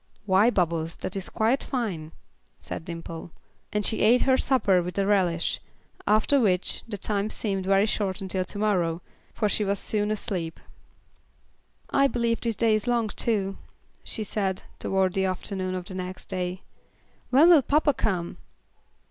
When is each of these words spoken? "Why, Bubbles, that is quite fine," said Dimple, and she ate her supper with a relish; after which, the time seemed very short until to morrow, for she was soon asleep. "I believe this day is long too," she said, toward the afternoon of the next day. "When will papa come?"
"Why, 0.25 0.49
Bubbles, 0.49 0.97
that 0.97 1.15
is 1.15 1.29
quite 1.29 1.63
fine," 1.63 2.11
said 2.59 2.85
Dimple, 2.85 3.29
and 3.71 3.85
she 3.85 3.99
ate 3.99 4.21
her 4.21 4.35
supper 4.35 4.81
with 4.81 4.97
a 4.97 5.05
relish; 5.05 5.61
after 6.07 6.39
which, 6.39 6.81
the 6.87 6.97
time 6.97 7.29
seemed 7.29 7.67
very 7.67 7.85
short 7.85 8.19
until 8.19 8.43
to 8.45 8.57
morrow, 8.57 9.03
for 9.35 9.47
she 9.47 9.63
was 9.63 9.77
soon 9.77 10.09
asleep. 10.09 10.59
"I 11.91 12.07
believe 12.07 12.41
this 12.41 12.55
day 12.55 12.73
is 12.73 12.87
long 12.87 13.09
too," 13.09 13.59
she 14.03 14.23
said, 14.23 14.63
toward 14.79 15.13
the 15.13 15.25
afternoon 15.25 15.75
of 15.75 15.85
the 15.85 15.93
next 15.93 16.25
day. 16.25 16.63
"When 17.29 17.49
will 17.49 17.61
papa 17.61 17.93
come?" 17.93 18.37